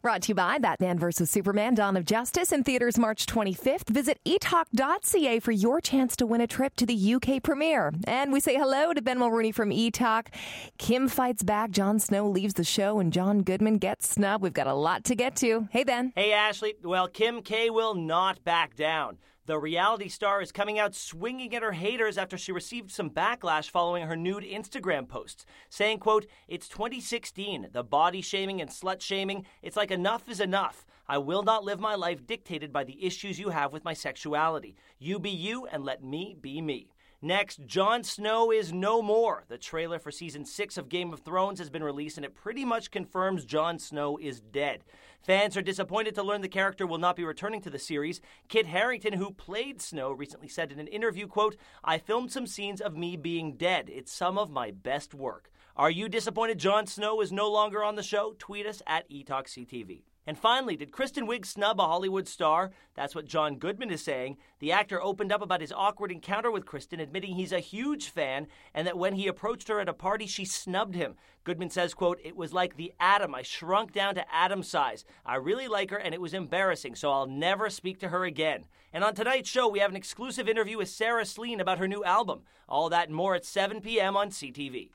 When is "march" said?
2.98-3.26